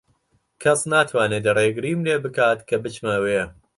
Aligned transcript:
کەس 0.61 0.79
ناتوانێت 0.91 1.45
ڕێگریم 1.57 1.99
لێ 2.07 2.15
بکات 2.23 2.59
کە 2.67 2.75
بچمە 2.83 3.11
ئەوێ. 3.15 3.41